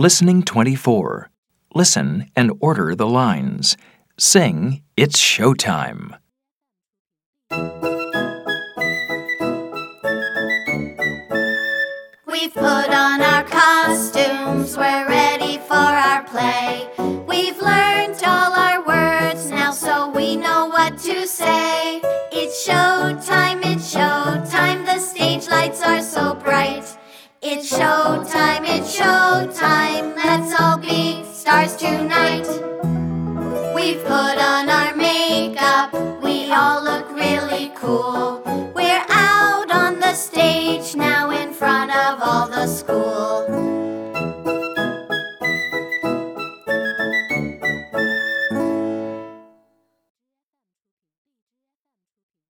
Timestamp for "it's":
4.96-5.18, 22.30-22.68, 23.66-23.92, 27.40-27.72, 28.66-28.98